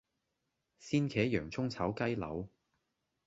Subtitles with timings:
[0.81, 2.49] 鮮茄洋蔥炒雞柳